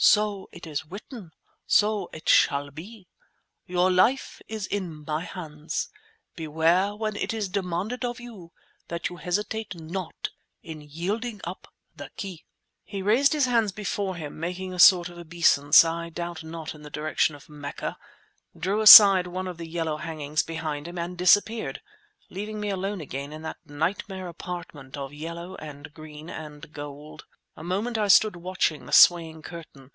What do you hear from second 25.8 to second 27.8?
green and gold. A